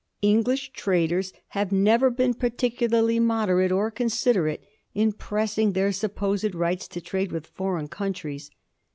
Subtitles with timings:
[0.23, 4.63] English traders have never been particularly moderate or considerate
[4.95, 8.49] in pressing their supposed rights to trade with foreign countries.